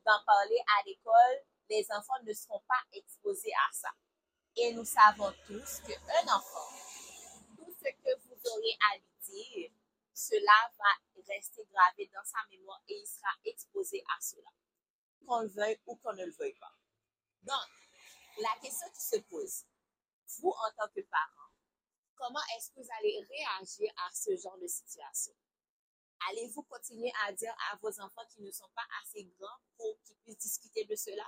d'en 0.04 0.24
parler 0.26 0.58
à 0.78 0.84
l'école, 0.86 1.44
les 1.70 1.86
enfants 1.92 2.20
ne 2.24 2.32
seront 2.32 2.62
pas 2.66 2.82
exposés 2.92 3.52
à 3.52 3.72
ça. 3.72 3.90
Et 4.56 4.72
nous 4.72 4.84
savons 4.84 5.32
tous 5.46 5.80
qu'un 5.86 6.34
enfant, 6.34 6.68
tout 7.56 7.72
ce 7.72 7.90
que 7.90 8.18
vous 8.22 8.50
aurez 8.50 8.76
à 8.90 8.96
lui 8.98 9.16
dire, 9.22 9.70
cela 10.12 10.72
va 10.76 11.22
rester 11.28 11.64
gravé 11.70 12.10
dans 12.12 12.24
sa 12.24 12.38
mémoire 12.50 12.82
et 12.88 12.98
il 12.98 13.06
sera 13.06 13.30
exposé 13.44 14.02
à 14.16 14.20
cela, 14.20 14.50
qu'on 15.24 15.42
le 15.42 15.48
veuille 15.48 15.78
ou 15.86 15.94
qu'on 15.96 16.12
ne 16.14 16.24
le 16.24 16.32
veuille 16.32 16.54
pas. 16.54 16.74
Donc, 17.42 17.68
la 18.38 18.54
question 18.60 18.88
qui 18.94 19.00
se 19.00 19.16
pose, 19.22 19.64
vous 20.38 20.50
en 20.50 20.70
tant 20.76 20.88
que 20.94 21.00
parent, 21.02 21.50
comment 22.16 22.40
est-ce 22.56 22.70
que 22.70 22.80
vous 22.80 22.88
allez 22.98 23.20
réagir 23.28 23.92
à 23.96 24.14
ce 24.14 24.36
genre 24.36 24.58
de 24.58 24.66
situation? 24.66 25.34
Allez-vous 26.30 26.62
continuer 26.64 27.12
à 27.26 27.32
dire 27.32 27.54
à 27.70 27.76
vos 27.76 28.00
enfants 28.00 28.26
qui 28.30 28.42
ne 28.42 28.50
sont 28.50 28.68
pas 28.74 28.86
assez 29.02 29.24
grands 29.38 29.60
pour 29.76 29.98
qu'ils 30.02 30.16
puissent 30.16 30.38
discuter 30.38 30.84
de 30.84 30.96
cela? 30.96 31.24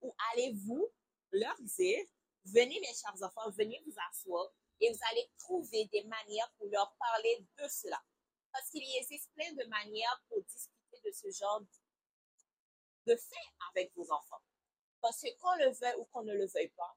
Ou 0.00 0.14
allez-vous 0.32 0.90
leur 1.32 1.56
dire, 1.60 2.04
venez 2.44 2.80
mes 2.80 2.94
chers 2.94 3.22
enfants, 3.22 3.50
venez 3.50 3.82
vous 3.86 3.94
asseoir 4.10 4.50
et 4.80 4.90
vous 4.90 4.98
allez 5.10 5.30
trouver 5.38 5.84
des 5.86 6.04
manières 6.04 6.50
pour 6.58 6.66
leur 6.68 6.94
parler 6.96 7.46
de 7.58 7.68
cela? 7.68 8.02
Parce 8.52 8.68
qu'il 8.70 8.82
existe 8.96 9.32
plein 9.34 9.52
de 9.52 9.64
manières 9.68 10.22
pour 10.28 10.42
discuter 10.42 11.00
de 11.04 11.12
ce 11.12 11.30
genre 11.30 11.62
de 13.06 13.16
fait 13.16 13.48
avec 13.70 13.94
vos 13.94 14.10
enfants. 14.10 14.42
Parce 15.02 15.20
que 15.20 15.28
qu'on 15.40 15.54
le 15.56 15.70
veuille 15.70 15.96
ou 15.98 16.04
qu'on 16.06 16.22
ne 16.22 16.32
le 16.32 16.46
veuille 16.46 16.72
pas, 16.76 16.96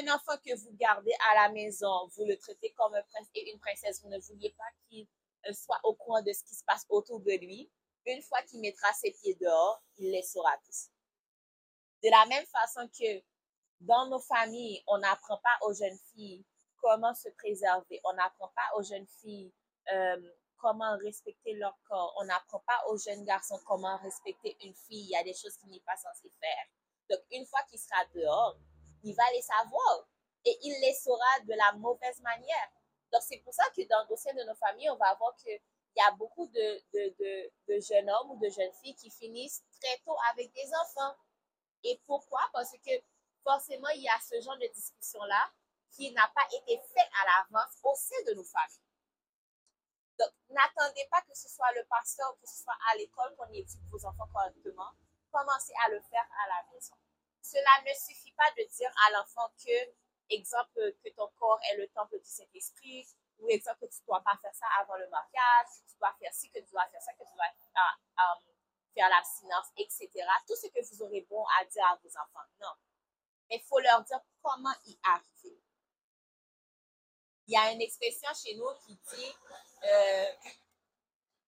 un 0.00 0.08
enfant 0.14 0.36
que 0.44 0.54
vous 0.56 0.72
gardez 0.72 1.14
à 1.30 1.46
la 1.46 1.52
maison, 1.52 2.08
vous 2.08 2.24
le 2.24 2.36
traitez 2.36 2.72
comme 2.72 2.94
un 2.94 3.02
prince 3.02 3.28
et 3.34 3.50
une 3.50 3.60
princesse, 3.60 4.02
vous 4.02 4.10
ne 4.10 4.18
vouliez 4.18 4.50
pas 4.50 4.64
qu'il 4.88 5.06
euh, 5.46 5.52
soit 5.52 5.80
au 5.84 5.94
courant 5.94 6.20
de 6.20 6.32
ce 6.32 6.42
qui 6.44 6.54
se 6.54 6.64
passe 6.64 6.84
autour 6.88 7.20
de 7.20 7.30
lui, 7.30 7.70
une 8.06 8.22
fois 8.22 8.42
qu'il 8.42 8.60
mettra 8.60 8.92
ses 8.92 9.12
pieds 9.12 9.36
dehors, 9.40 9.82
il 9.98 10.10
les 10.10 10.22
saura 10.22 10.56
tous. 10.66 10.88
De 12.02 12.10
la 12.10 12.26
même 12.26 12.46
façon 12.46 12.88
que 12.88 13.22
dans 13.80 14.06
nos 14.06 14.20
familles, 14.20 14.82
on 14.86 14.98
n'apprend 14.98 15.38
pas 15.38 15.66
aux 15.66 15.72
jeunes 15.72 15.98
filles 16.12 16.44
comment 16.82 17.14
se 17.14 17.28
préserver, 17.30 18.00
on 18.04 18.12
n'apprend 18.14 18.48
pas 18.48 18.76
aux 18.76 18.82
jeunes 18.82 19.06
filles 19.20 19.52
euh, 19.92 20.30
comment 20.58 20.96
respecter 20.98 21.54
leur 21.54 21.76
corps, 21.88 22.14
on 22.18 22.24
n'apprend 22.24 22.60
pas 22.66 22.82
aux 22.88 22.98
jeunes 22.98 23.24
garçons 23.24 23.60
comment 23.66 23.96
respecter 23.98 24.56
une 24.64 24.74
fille, 24.74 25.04
il 25.04 25.10
y 25.10 25.16
a 25.16 25.22
des 25.22 25.34
choses 25.34 25.56
qu'il 25.56 25.70
n'est 25.70 25.80
pas 25.80 25.96
censé 25.96 26.30
faire. 26.40 26.66
Donc, 27.10 27.20
une 27.30 27.46
fois 27.46 27.62
qu'il 27.68 27.78
sera 27.78 28.04
dehors, 28.14 28.56
il 29.02 29.14
va 29.14 29.30
les 29.32 29.42
savoir 29.42 30.08
et 30.44 30.58
il 30.62 30.80
les 30.80 30.94
saura 30.94 31.40
de 31.44 31.54
la 31.54 31.72
mauvaise 31.72 32.20
manière. 32.20 32.70
Donc, 33.12 33.22
c'est 33.22 33.38
pour 33.38 33.54
ça 33.54 33.64
que 33.74 33.86
dans 33.88 34.06
le 34.08 34.16
sein 34.16 34.34
de 34.34 34.42
nos 34.44 34.54
familles, 34.54 34.90
on 34.90 34.96
va 34.96 35.14
voir 35.14 35.34
qu'il 35.36 35.58
y 35.96 36.00
a 36.00 36.10
beaucoup 36.12 36.46
de, 36.46 36.82
de, 36.92 37.50
de, 37.68 37.80
jeunes 37.80 38.10
hommes 38.10 38.32
ou 38.32 38.38
de 38.38 38.48
jeunes 38.50 38.72
filles 38.82 38.94
qui 38.94 39.10
finissent 39.10 39.62
très 39.80 39.98
tôt 40.04 40.16
avec 40.30 40.52
des 40.52 40.68
enfants. 40.74 41.16
Et 41.84 42.00
pourquoi? 42.06 42.40
Parce 42.52 42.72
que 42.72 42.92
forcément, 43.42 43.88
il 43.90 44.02
y 44.02 44.08
a 44.08 44.18
ce 44.20 44.40
genre 44.40 44.58
de 44.58 44.66
discussion-là 44.66 45.50
qui 45.90 46.12
n'a 46.12 46.30
pas 46.34 46.46
été 46.52 46.78
fait 46.78 47.08
à 47.22 47.26
l'avance 47.26 47.74
au 47.82 47.94
sein 47.94 48.22
de 48.26 48.34
nos 48.34 48.44
familles. 48.44 48.84
Donc, 50.18 50.30
n'attendez 50.50 51.06
pas 51.10 51.22
que 51.22 51.34
ce 51.34 51.48
soit 51.48 51.72
le 51.72 51.84
pasteur, 51.84 52.36
que 52.40 52.46
ce 52.46 52.62
soit 52.62 52.76
à 52.90 52.96
l'école 52.96 53.34
qu'on 53.36 53.50
éduque 53.52 53.80
vos 53.90 54.04
enfants 54.04 54.28
correctement. 54.32 54.90
Commencez 55.30 55.72
à 55.84 55.90
le 55.90 56.00
faire 56.00 56.26
à 56.44 56.48
la 56.48 56.72
maison. 56.72 56.94
Cela 57.42 57.70
ne 57.86 57.94
suffit 57.94 58.32
pas 58.32 58.50
de 58.56 58.64
dire 58.64 58.92
à 59.06 59.12
l'enfant 59.12 59.48
que, 59.64 59.94
exemple, 60.30 60.92
que 61.04 61.08
ton 61.10 61.28
corps 61.38 61.60
est 61.70 61.76
le 61.76 61.88
temple 61.88 62.18
du 62.18 62.28
Saint-Esprit, 62.28 63.06
ou 63.38 63.48
exemple, 63.48 63.86
que 63.86 63.86
tu 63.86 64.00
ne 64.02 64.06
dois 64.06 64.22
pas 64.22 64.36
faire 64.42 64.54
ça 64.54 64.66
avant 64.80 64.96
le 64.96 65.08
mariage, 65.08 65.66
que 65.80 65.90
tu 65.90 65.98
dois 65.98 66.14
faire 66.18 66.34
ci, 66.34 66.50
que 66.50 66.58
tu 66.58 66.70
dois 66.70 66.86
faire 66.88 67.02
ça, 67.02 67.12
que 67.12 67.24
tu 67.24 67.34
dois 67.34 67.46
euh, 67.46 68.52
faire 68.94 69.08
l'abstinence, 69.08 69.66
etc. 69.76 70.10
Tout 70.46 70.56
ce 70.56 70.66
que 70.66 70.80
vous 70.84 71.02
aurez 71.02 71.22
bon 71.30 71.44
à 71.60 71.64
dire 71.64 71.84
à 71.86 71.96
vos 71.96 72.08
enfants. 72.08 72.46
Non. 72.60 72.72
Mais 73.48 73.56
il 73.56 73.62
faut 73.62 73.78
leur 73.78 74.02
dire 74.04 74.20
comment 74.42 74.74
y 74.86 74.98
arriver. 75.02 75.62
Il 77.46 77.54
y 77.54 77.56
a 77.56 77.72
une 77.72 77.80
expression 77.80 78.28
chez 78.34 78.54
nous 78.56 78.68
qui 78.84 78.94
dit 78.94 79.34
euh, 79.84 80.32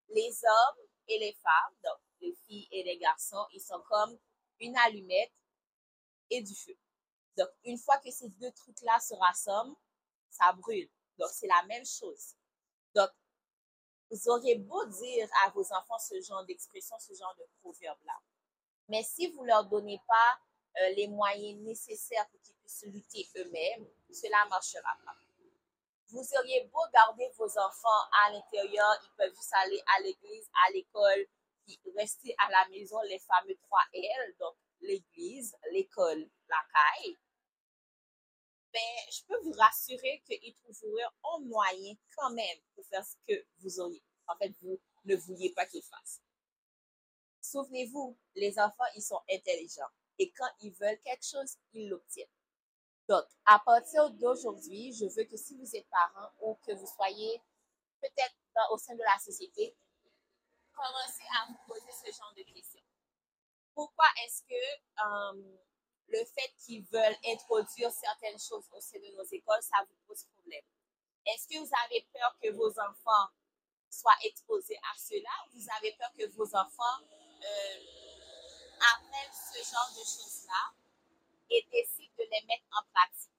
les 0.08 0.44
hommes 0.44 0.86
et 1.08 1.18
les 1.18 1.34
femmes, 1.34 1.74
donc 1.84 1.98
les 2.20 2.34
filles 2.46 2.68
et 2.70 2.82
les 2.82 2.98
garçons, 2.98 3.46
ils 3.52 3.60
sont 3.60 3.80
comme 3.88 4.18
une 4.60 4.76
allumette 4.78 5.32
et 6.30 6.42
du 6.42 6.54
feu. 6.54 6.76
Donc, 7.36 7.48
une 7.64 7.78
fois 7.78 7.98
que 7.98 8.10
ces 8.10 8.28
deux 8.28 8.52
trucs-là 8.52 8.98
se 9.00 9.14
rassemblent, 9.14 9.76
ça 10.30 10.52
brûle. 10.52 10.88
Donc, 11.18 11.28
c'est 11.32 11.46
la 11.46 11.62
même 11.66 11.84
chose. 11.84 12.34
Donc, 12.94 13.10
vous 14.10 14.28
aurez 14.28 14.56
beau 14.56 14.84
dire 14.86 15.28
à 15.44 15.50
vos 15.50 15.72
enfants 15.72 15.98
ce 15.98 16.20
genre 16.20 16.44
d'expression, 16.44 16.96
ce 16.98 17.14
genre 17.14 17.34
de 17.38 17.44
proverbe-là. 17.60 18.18
Mais 18.88 19.02
si 19.04 19.28
vous 19.28 19.42
ne 19.42 19.48
leur 19.48 19.64
donnez 19.66 20.00
pas 20.06 20.40
euh, 20.82 20.88
les 20.96 21.06
moyens 21.08 21.60
nécessaires 21.62 22.28
pour 22.30 22.40
qu'ils 22.40 22.56
puissent 22.56 22.84
lutter 22.86 23.28
eux-mêmes, 23.36 23.86
cela 24.12 24.44
ne 24.44 24.50
marchera 24.50 24.96
pas. 25.04 25.14
Vous 26.08 26.26
auriez 26.38 26.64
beau 26.72 26.80
garder 26.92 27.28
vos 27.36 27.58
enfants 27.58 28.02
à 28.24 28.32
l'intérieur, 28.32 29.00
ils 29.04 29.16
peuvent 29.16 29.34
juste 29.34 29.52
aller 29.52 29.80
à 29.96 30.00
l'église, 30.00 30.50
à 30.66 30.72
l'école, 30.72 31.26
puis 31.64 31.80
rester 31.96 32.34
à 32.38 32.50
la 32.50 32.68
maison, 32.68 33.00
les 33.02 33.18
fameux 33.18 33.56
trois 33.62 33.82
L, 33.92 34.36
donc 34.38 34.56
l'église, 34.80 35.56
l'école, 35.72 36.28
la 36.48 36.56
caille. 36.72 37.18
Ben, 38.72 38.80
je 39.10 39.24
peux 39.26 39.40
vous 39.42 39.52
rassurer 39.52 40.22
qu'ils 40.26 40.54
trouveront 40.54 41.10
un 41.34 41.40
moyen 41.40 41.94
quand 42.16 42.30
même 42.30 42.58
pour 42.74 42.86
faire 42.86 43.04
ce 43.04 43.16
que 43.26 43.44
vous 43.58 43.80
auriez. 43.80 44.02
En 44.28 44.36
fait, 44.36 44.52
vous 44.60 44.80
ne 45.04 45.16
vouliez 45.16 45.52
pas 45.52 45.66
qu'ils 45.66 45.82
fassent. 45.82 46.20
Souvenez-vous, 47.40 48.16
les 48.36 48.58
enfants, 48.58 48.84
ils 48.94 49.02
sont 49.02 49.20
intelligents. 49.30 49.90
Et 50.18 50.30
quand 50.32 50.50
ils 50.60 50.72
veulent 50.72 51.00
quelque 51.00 51.24
chose, 51.24 51.56
ils 51.72 51.88
l'obtiennent. 51.88 52.28
Donc, 53.08 53.24
à 53.44 53.58
partir 53.58 54.08
d'aujourd'hui, 54.10 54.92
je 54.92 55.06
veux 55.06 55.24
que 55.24 55.36
si 55.36 55.56
vous 55.56 55.74
êtes 55.74 55.88
parent 55.88 56.30
ou 56.42 56.54
que 56.64 56.72
vous 56.72 56.86
soyez 56.86 57.42
peut-être 58.00 58.36
au 58.70 58.78
sein 58.78 58.94
de 58.94 59.02
la 59.02 59.18
société, 59.18 59.74
commencez 60.80 61.26
à 61.36 61.46
vous 61.46 61.58
poser 61.66 61.92
ce 61.92 62.10
genre 62.16 62.32
de 62.34 62.42
questions. 62.42 62.82
Pourquoi 63.74 64.06
est-ce 64.24 64.42
que 64.44 64.64
euh, 65.04 65.58
le 66.08 66.24
fait 66.24 66.52
qu'ils 66.58 66.84
veulent 66.86 67.18
introduire 67.26 67.92
certaines 67.92 68.38
choses 68.38 68.68
au 68.72 68.80
sein 68.80 68.98
de 68.98 69.14
nos 69.16 69.24
écoles, 69.24 69.62
ça 69.62 69.84
vous 69.86 69.96
pose 70.06 70.24
problème? 70.36 70.64
Est-ce 71.26 71.46
que 71.48 71.58
vous 71.58 71.70
avez 71.84 72.08
peur 72.12 72.36
que 72.42 72.50
vos 72.52 72.70
enfants 72.80 73.28
soient 73.90 74.18
exposés 74.22 74.78
à 74.90 74.98
cela? 74.98 75.30
Ou 75.46 75.58
vous 75.60 75.68
avez 75.76 75.92
peur 75.92 76.10
que 76.18 76.26
vos 76.30 76.48
enfants 76.56 77.00
euh, 77.44 77.78
apprennent 78.94 79.32
ce 79.32 79.58
genre 79.70 79.90
de 79.92 80.04
choses-là 80.04 80.72
et 81.50 81.66
décide 81.70 82.10
de 82.16 82.24
les 82.24 82.46
mettre 82.46 82.66
en 82.72 82.82
pratique? 82.92 83.30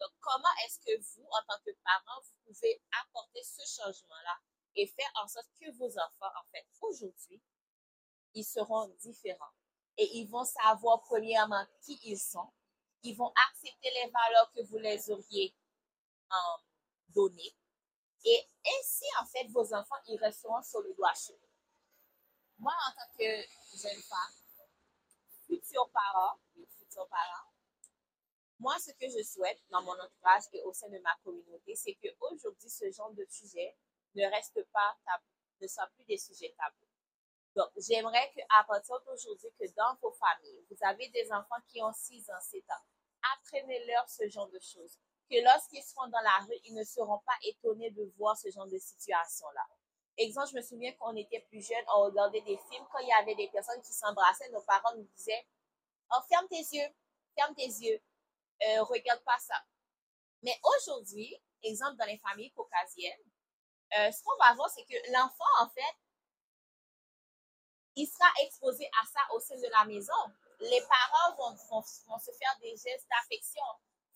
Donc, 0.00 0.10
comment 0.20 0.54
est-ce 0.64 0.80
que 0.80 1.00
vous, 1.00 1.26
en 1.30 1.42
tant 1.46 1.62
que 1.64 1.70
parent, 1.84 2.20
vous 2.20 2.52
pouvez 2.52 2.82
apporter 3.00 3.42
ce 3.42 3.62
changement-là 3.82 4.38
et 4.76 4.86
faire 4.86 5.12
en 5.22 5.28
sorte 5.28 5.48
que 5.60 5.70
vos 5.76 5.90
enfants, 5.90 6.32
en 6.40 6.44
fait, 6.50 6.66
aujourd'hui, 6.80 7.42
ils 8.34 8.44
seront 8.44 8.88
différents 9.00 9.52
et 9.96 10.18
ils 10.18 10.28
vont 10.28 10.44
savoir 10.44 11.00
premièrement 11.02 11.64
qui 11.82 11.98
ils 12.04 12.18
sont. 12.18 12.50
Ils 13.02 13.16
vont 13.16 13.32
accepter 13.48 13.90
les 13.90 14.10
valeurs 14.10 14.50
que 14.52 14.62
vous 14.62 14.78
les 14.78 15.10
auriez 15.10 15.54
euh, 16.32 16.62
données. 17.08 17.54
Et 18.24 18.48
ainsi, 18.66 19.04
en 19.20 19.26
fait, 19.26 19.46
vos 19.48 19.74
enfants, 19.74 20.00
ils 20.08 20.18
resteront 20.18 20.62
sur 20.62 20.80
le 20.80 20.94
doigt 20.94 21.12
chaud. 21.14 21.38
Moi, 22.58 22.72
en 22.88 22.92
tant 22.92 23.18
que 23.18 23.76
jeune 23.76 24.02
femme, 24.02 24.32
futur 25.46 25.90
parent, 25.90 26.38
parents. 27.02 27.50
Moi, 28.58 28.78
ce 28.78 28.92
que 28.92 29.08
je 29.08 29.22
souhaite 29.24 29.60
dans 29.70 29.82
mon 29.82 29.92
entourage 29.92 30.44
et 30.52 30.62
au 30.62 30.72
sein 30.72 30.88
de 30.88 30.98
ma 30.98 31.14
communauté, 31.24 31.74
c'est 31.74 31.94
qu'aujourd'hui, 31.94 32.70
ce 32.70 32.90
genre 32.90 33.12
de 33.12 33.26
sujet 33.28 33.76
ne 34.14 34.26
reste 34.26 34.62
pas 34.72 34.96
tabou, 35.04 35.24
ne 35.60 35.66
soit 35.66 35.86
plus 35.94 36.04
des 36.04 36.18
sujets 36.18 36.54
tabous. 36.58 36.88
Donc, 37.56 37.70
j'aimerais 37.76 38.32
qu'à 38.34 38.64
partir 38.66 39.00
d'aujourd'hui, 39.06 39.48
que 39.58 39.66
dans 39.76 39.94
vos 40.02 40.12
familles, 40.12 40.64
vous 40.70 40.76
avez 40.82 41.08
des 41.08 41.30
enfants 41.32 41.60
qui 41.68 41.80
ont 41.82 41.92
6 41.92 42.30
ans, 42.30 42.40
7 42.40 42.62
ans, 42.70 42.84
apprenez-leur 43.34 44.08
ce 44.08 44.28
genre 44.28 44.48
de 44.48 44.58
choses. 44.58 44.98
Que 45.30 45.42
lorsqu'ils 45.42 45.82
seront 45.82 46.08
dans 46.08 46.20
la 46.20 46.44
rue, 46.46 46.58
ils 46.64 46.74
ne 46.74 46.84
seront 46.84 47.20
pas 47.24 47.36
étonnés 47.44 47.90
de 47.92 48.12
voir 48.16 48.36
ce 48.36 48.50
genre 48.50 48.66
de 48.66 48.78
situation-là. 48.78 49.66
Exemple, 50.16 50.48
je 50.50 50.56
me 50.56 50.62
souviens 50.62 50.92
qu'on 50.94 51.16
était 51.16 51.40
plus 51.48 51.66
jeunes, 51.66 51.84
on 51.96 52.02
regardait 52.02 52.42
des 52.42 52.58
films, 52.70 52.86
quand 52.92 52.98
il 52.98 53.08
y 53.08 53.12
avait 53.12 53.34
des 53.34 53.48
personnes 53.48 53.80
qui 53.82 53.92
s'embrassaient, 53.92 54.48
nos 54.50 54.62
parents 54.62 54.94
nous 54.96 55.08
disaient, 55.16 55.46
Oh, 56.12 56.20
ferme 56.28 56.46
tes 56.48 56.56
yeux, 56.56 56.88
ferme 57.36 57.54
tes 57.54 57.66
yeux, 57.66 58.00
euh, 58.66 58.82
regarde 58.84 59.22
pas 59.24 59.38
ça. 59.38 59.56
Mais 60.42 60.56
aujourd'hui, 60.76 61.36
exemple 61.62 61.96
dans 61.96 62.04
les 62.04 62.18
familles 62.18 62.52
caucasiennes, 62.52 63.22
euh, 63.98 64.10
ce 64.10 64.22
qu'on 64.22 64.36
va 64.38 64.54
voir, 64.54 64.68
c'est 64.70 64.84
que 64.84 65.12
l'enfant, 65.12 65.44
en 65.60 65.68
fait, 65.68 65.96
il 67.96 68.06
sera 68.06 68.28
exposé 68.42 68.88
à 69.00 69.06
ça 69.06 69.20
au 69.34 69.40
sein 69.40 69.56
de 69.56 69.68
la 69.70 69.84
maison. 69.84 70.12
Les 70.60 70.80
parents 70.82 71.36
vont, 71.36 71.56
vont, 71.70 71.84
vont 72.08 72.18
se 72.18 72.32
faire 72.32 72.56
des 72.60 72.76
gestes 72.76 73.06
d'affection. 73.08 73.62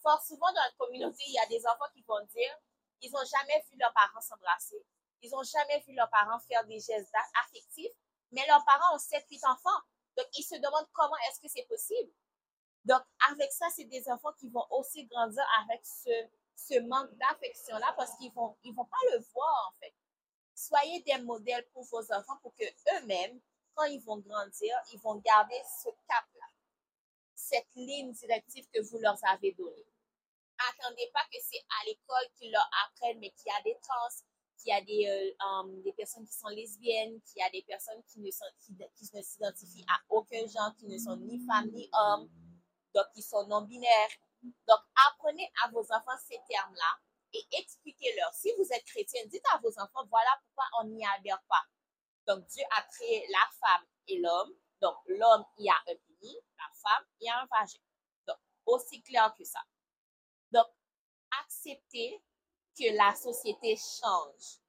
Fort 0.03 0.23
souvent 0.23 0.53
dans 0.53 0.63
la 0.63 0.73
communauté, 0.79 1.23
il 1.27 1.35
y 1.35 1.39
a 1.39 1.47
des 1.47 1.65
enfants 1.67 1.91
qui 1.93 2.03
vont 2.03 2.25
dire, 2.27 2.55
ils 3.03 3.11
n'ont 3.13 3.25
jamais 3.25 3.65
vu 3.71 3.79
leurs 3.79 3.93
parents 3.93 4.21
s'embrasser. 4.21 4.85
Ils 5.23 5.31
n'ont 5.31 5.43
jamais 5.43 5.81
vu 5.87 5.95
leurs 5.95 6.11
parents 6.11 6.39
faire 6.41 6.65
des 6.67 6.81
gestes 6.81 7.13
affectifs, 7.45 7.93
mais 8.33 8.47
leurs 8.47 8.65
parents 8.65 8.95
ont 8.95 8.99
7-8 8.99 9.47
enfants. 9.49 9.81
Donc, 10.17 10.27
ils 10.35 10.43
se 10.43 10.57
demandent 10.57 10.89
comment 10.93 11.17
est-ce 11.29 11.41
que 11.41 11.49
c'est 11.49 11.67
possible. 11.69 12.11
Donc, 12.85 13.03
avec 13.31 13.53
ça, 13.53 13.67
c'est 13.75 13.85
des 13.85 14.09
enfants 14.09 14.33
qui 14.39 14.49
vont 14.49 14.67
aussi 14.71 15.05
grandir 15.07 15.45
avec 15.63 15.85
ce, 15.85 16.11
ce 16.59 16.81
manque 16.81 17.15
d'affection-là 17.17 17.95
parce 17.97 18.17
qu'ils 18.19 18.33
vont, 18.33 18.57
ils 18.65 18.75
vont 18.75 18.85
pas 18.85 18.97
le 19.13 19.19
voir, 19.33 19.73
en 19.73 19.79
fait. 19.81 19.95
Soyez 20.55 21.01
des 21.03 21.19
modèles 21.19 21.67
pour 21.73 21.85
vos 21.85 22.13
enfants 22.13 22.37
pour 22.43 22.55
que 22.57 22.65
eux-mêmes, 22.65 23.41
quand 23.75 23.85
ils 23.85 24.01
vont 24.01 24.19
grandir, 24.19 24.75
ils 24.93 24.99
vont 24.99 25.17
garder 25.17 25.61
ce 25.85 25.89
cap-là, 26.09 26.47
cette 27.35 27.73
ligne 27.77 28.13
directive 28.13 28.67
que 28.75 28.81
vous 28.81 28.99
leur 28.99 29.17
avez 29.31 29.53
donnée. 29.53 29.87
Attendez 30.71 31.09
pas 31.15 31.23
que 31.33 31.39
c'est 31.41 31.65
à 31.81 31.87
l'école 31.87 32.27
qu'ils 32.35 32.51
leur 32.51 32.69
apprennent, 32.87 33.21
mais 33.21 33.31
qu'il 33.31 33.47
y 33.47 33.57
a 33.57 33.63
des 33.63 33.79
trans, 33.81 34.25
qu'il 34.59 34.71
y 34.71 34.73
a 34.73 34.81
des, 34.81 35.07
euh, 35.07 35.45
um, 35.47 35.81
des 35.83 35.93
personnes 35.93 36.27
qui 36.27 36.35
sont 36.35 36.49
lesbiennes, 36.49 37.21
qu'il 37.23 37.41
y 37.41 37.43
a 37.43 37.51
des 37.51 37.63
personnes 37.63 38.03
qui 38.09 38.19
ne, 38.19 38.31
sont, 38.33 38.45
qui, 38.61 38.73
ne 39.15 39.23
s'identifient 39.23 39.87
à 39.89 40.01
aucun 40.09 40.45
genre, 40.49 40.75
qui 40.77 40.87
ne 40.87 40.99
sont 40.99 41.17
ni 41.19 41.39
femmes 41.47 41.71
ni 41.71 41.89
hommes, 41.93 42.29
donc 42.93 43.05
qui 43.15 43.23
sont 43.23 43.47
non-binaires. 43.47 44.11
Donc, 44.43 44.81
apprenez 45.09 45.51
à 45.65 45.71
vos 45.71 45.85
enfants 45.93 46.19
ces 46.27 46.41
termes-là 46.49 46.99
et 47.33 47.47
expliquez-leur. 47.53 48.33
Si 48.33 48.53
vous 48.57 48.67
êtes 48.73 48.85
chrétien, 48.85 49.23
dites 49.27 49.45
à 49.53 49.59
vos 49.59 49.79
enfants, 49.79 50.07
voilà 50.09 50.41
pourquoi 50.43 50.65
on 50.81 50.85
n'y 50.89 51.05
adhère 51.05 51.43
pas. 51.49 51.65
Donc, 52.27 52.47
Dieu 52.47 52.65
a 52.77 52.83
créé 52.83 53.27
la 53.31 53.49
femme 53.61 53.87
et 54.07 54.19
l'homme. 54.19 54.53
Donc, 54.81 54.97
l'homme, 55.07 55.45
il 55.59 55.67
y 55.67 55.71
a 55.71 55.75
un 55.75 55.97
pénis, 55.97 56.43
la 56.57 56.71
femme, 56.83 57.05
il 57.21 57.27
y 57.27 57.29
a 57.31 57.41
un 57.41 57.47
vagin. 57.47 57.81
Donc, 58.27 58.39
aussi 58.67 59.03
clair 59.03 59.35
que 59.37 59.45
ça. 59.45 59.61
Donc, 60.53 60.67
acceptez 61.43 62.23
que 62.79 62.97
la 62.97 63.15
société 63.15 63.77
change. 63.77 64.61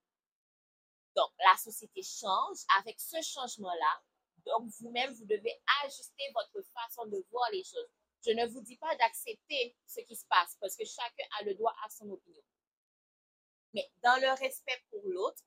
Donc, 1.15 1.31
la 1.39 1.57
société 1.57 2.01
change. 2.01 2.57
Avec 2.79 2.99
ce 2.99 3.21
changement-là, 3.21 4.01
donc 4.45 4.69
vous-même, 4.79 5.13
vous 5.13 5.25
devez 5.25 5.61
ajuster 5.83 6.23
votre 6.33 6.65
façon 6.73 7.05
de 7.07 7.23
voir 7.29 7.49
les 7.51 7.63
choses. 7.63 7.89
Je 8.25 8.31
ne 8.31 8.45
vous 8.47 8.61
dis 8.61 8.77
pas 8.77 8.95
d'accepter 8.97 9.75
ce 9.85 10.01
qui 10.01 10.15
se 10.15 10.25
passe 10.25 10.57
parce 10.59 10.75
que 10.75 10.85
chacun 10.85 11.23
a 11.39 11.43
le 11.43 11.55
droit 11.55 11.73
à 11.85 11.89
son 11.89 12.09
opinion. 12.09 12.43
Mais 13.73 13.89
dans 14.03 14.19
le 14.21 14.29
respect 14.39 14.83
pour 14.89 15.01
l'autre, 15.05 15.43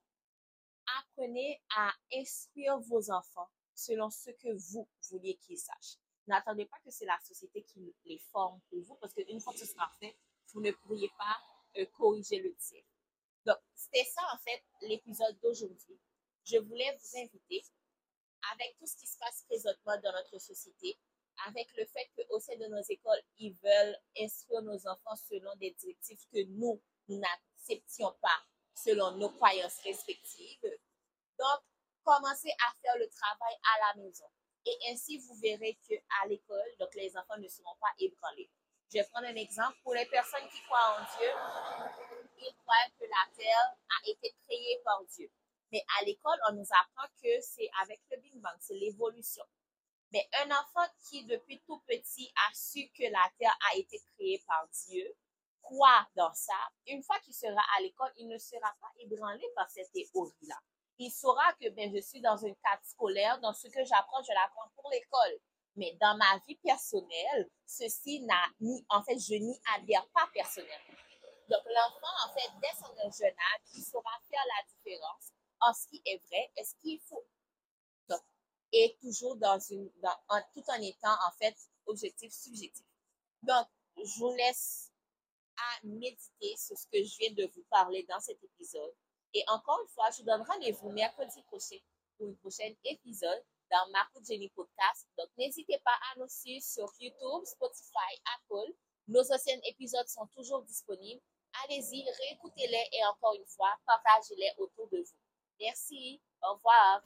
apprenez 1.01 1.61
à 1.77 1.93
instruire 2.15 2.79
vos 2.81 3.11
enfants 3.11 3.51
selon 3.75 4.11
ce 4.11 4.31
que 4.31 4.53
vous 4.71 4.89
vouliez 5.11 5.37
qu'ils 5.37 5.59
sachent. 5.59 5.99
N'attendez 6.27 6.67
pas 6.67 6.79
que 6.85 6.91
c'est 6.91 7.05
la 7.05 7.19
société 7.21 7.63
qui 7.65 7.95
les 8.05 8.19
forme 8.31 8.61
pour 8.71 8.81
vous 8.81 8.95
parce 8.97 9.13
qu'une 9.13 9.41
fois 9.41 9.53
que 9.53 9.59
ce 9.59 9.67
sera 9.67 9.91
fait, 9.99 10.17
vous 10.53 10.61
ne 10.61 10.71
pourriez 10.71 11.11
pas 11.19 11.37
euh, 11.79 11.87
corriger 11.87 12.41
le 12.41 12.55
tir. 12.57 12.83
Donc, 13.45 13.57
c'était 13.75 14.05
ça, 14.05 14.23
en 14.33 14.39
fait, 14.39 14.63
l'épisode 14.83 15.39
d'aujourd'hui. 15.41 15.99
Je 16.45 16.59
voulais 16.59 16.97
vous 16.97 17.19
inviter, 17.19 17.65
avec 18.53 18.77
tout 18.79 18.87
ce 18.87 18.97
qui 18.97 19.07
se 19.07 19.19
passe 19.19 19.45
présentement 19.49 19.97
dans 20.03 20.13
notre 20.13 20.39
société, 20.39 20.99
avec 21.47 21.69
le 21.77 21.85
fait 21.87 22.11
qu'au 22.17 22.39
sein 22.39 22.57
de 22.57 22.67
nos 22.67 22.83
écoles, 22.89 23.23
ils 23.39 23.55
veulent 23.63 23.97
instruire 24.19 24.63
nos 24.63 24.87
enfants 24.87 25.17
selon 25.29 25.55
des 25.57 25.73
directives 25.73 26.25
que 26.33 26.43
nous, 26.49 26.81
n'acceptions 27.09 28.13
pas 28.21 28.43
selon 28.75 29.13
nos 29.17 29.31
croyances 29.31 29.81
respectives. 29.85 30.63
Donc, 31.39 31.61
commencez 32.05 32.51
à 32.51 32.73
faire 32.81 32.97
le 32.99 33.09
travail 33.09 33.55
à 33.75 33.95
la 33.97 34.03
maison. 34.03 34.25
Et 34.65 34.79
ainsi, 34.91 35.19
vous 35.19 35.35
verrez 35.41 35.79
qu'à 35.89 36.27
l'école, 36.29 36.71
donc 36.79 36.95
les 36.95 37.17
enfants 37.17 37.39
ne 37.39 37.49
seront 37.49 37.77
pas 37.81 37.93
ébranlés. 37.99 38.51
Je 38.93 38.99
vais 38.99 39.05
prendre 39.05 39.27
un 39.27 39.37
exemple. 39.37 39.77
Pour 39.83 39.95
les 39.95 40.07
personnes 40.07 40.49
qui 40.51 40.63
croient 40.63 41.01
en 41.01 41.19
Dieu, 41.19 41.31
ils 42.39 42.55
croient 42.63 42.91
que 42.99 43.05
la 43.05 43.35
Terre 43.37 43.77
a 43.89 44.09
été 44.09 44.35
créée 44.47 44.81
par 44.85 45.03
Dieu. 45.05 45.31
Mais 45.73 45.85
à 45.99 46.05
l'école, 46.05 46.39
on 46.51 46.53
nous 46.53 46.67
apprend 46.71 47.09
que 47.23 47.41
c'est 47.41 47.69
avec 47.83 48.01
le 48.11 48.19
Big 48.19 48.39
Bang, 48.41 48.55
c'est 48.61 48.75
l'évolution. 48.75 49.45
Mais 50.13 50.29
un 50.45 50.51
enfant 50.51 50.87
qui, 51.09 51.25
depuis 51.25 51.63
tout 51.67 51.81
petit, 51.87 52.33
a 52.49 52.55
su 52.55 52.91
que 52.97 53.11
la 53.11 53.33
Terre 53.39 53.57
a 53.71 53.77
été 53.77 53.99
créée 54.15 54.43
par 54.47 54.69
Dieu, 54.69 55.17
croit 55.63 56.07
dans 56.17 56.33
ça, 56.35 56.59
une 56.87 57.03
fois 57.03 57.19
qu'il 57.21 57.35
sera 57.35 57.63
à 57.77 57.81
l'école, 57.81 58.13
il 58.17 58.29
ne 58.29 58.37
sera 58.37 58.75
pas 58.81 58.93
ébranlé 58.99 59.45
par 59.55 59.71
cette 59.71 59.91
théorie-là. 59.93 60.59
Il 60.99 61.11
saura 61.11 61.53
que 61.55 61.69
ben, 61.71 61.91
je 61.95 62.01
suis 62.01 62.21
dans 62.21 62.37
une 62.37 62.55
cadre 62.57 62.85
scolaire, 62.85 63.41
dans 63.41 63.55
ce 63.55 63.69
que 63.69 63.85
j'apprends, 63.85 64.23
je 64.23 64.33
l'apprends 64.35 64.69
pour 64.75 64.91
l'école. 64.91 65.39
Mais 65.77 65.97
dans 66.01 66.17
ma 66.19 66.39
vie 66.47 66.57
personnelle, 66.57 67.49
ceci 67.67 68.21
n'a 68.21 68.45
ni, 68.61 68.85
en 68.91 69.03
fait, 69.03 69.19
je 69.19 69.35
n'y 69.35 69.59
adhère 69.75 70.07
pas 70.11 70.29
personnellement. 70.35 70.99
Donc, 71.49 71.63
l'enfant, 71.65 72.29
en 72.29 72.33
fait, 72.35 72.51
dès 72.61 72.77
son 72.79 72.95
jeune 72.95 73.35
âge, 73.35 73.63
il 73.75 73.83
saura 73.83 74.11
faire 74.31 74.45
la 74.47 74.69
différence 74.69 75.33
en 75.61 75.73
ce 75.73 75.89
qui 75.89 76.03
est 76.05 76.23
vrai 76.27 76.53
et 76.57 76.65
ce 76.65 76.75
qu'il 76.77 77.01
faut. 77.01 77.25
Et 78.73 78.97
toujours 79.01 79.37
dans 79.37 79.59
une, 79.59 79.91
tout 80.55 80.65
en 80.69 80.81
étant, 80.81 81.13
en 81.27 81.33
fait, 81.39 81.57
objectif 81.87 82.33
subjectif. 82.33 82.87
Donc, 83.43 83.67
je 83.97 84.19
vous 84.19 84.33
laisse 84.35 84.91
à 85.57 85.87
méditer 85.87 86.57
sur 86.57 86.77
ce 86.77 86.87
que 86.87 87.03
je 87.03 87.17
viens 87.19 87.33
de 87.33 87.47
vous 87.55 87.65
parler 87.71 88.05
dans 88.09 88.21
cet 88.21 88.43
épisode. 88.43 88.95
Et 89.35 89.45
encore 89.49 89.81
une 89.83 89.89
fois, 89.89 90.11
je 90.11 90.19
vous 90.19 90.25
donne 90.25 90.43
rendez-vous 90.43 90.91
mercredi 90.91 91.43
prochain 91.43 91.77
pour 92.17 92.29
un 92.29 92.35
prochain 92.35 92.73
épisode 92.85 93.45
dans 93.71 93.91
Marco 93.91 94.21
Jenny 94.25 94.49
Podcast. 94.51 95.09
Donc, 95.19 95.29
n'hésitez 95.39 95.79
pas 95.85 95.99
à 96.13 96.19
nous 96.19 96.29
suivre 96.29 96.65
sur 96.65 96.93
YouTube, 97.01 97.45
Spotify, 97.45 98.21
Apple. 98.37 98.73
Nos 99.09 99.33
anciens 99.33 99.59
épisodes 99.65 100.09
sont 100.09 100.27
toujours 100.29 100.63
disponibles. 100.63 101.23
Allez-y, 101.65 102.05
réécoutez-les 102.11 102.89
et 102.93 103.05
encore 103.07 103.35
une 103.35 103.47
fois, 103.47 103.75
partagez-les 103.87 104.53
autour 104.59 104.89
de 104.89 104.99
vous. 104.99 105.17
Merci. 105.61 106.21
Au 106.43 106.55
revoir. 106.55 107.03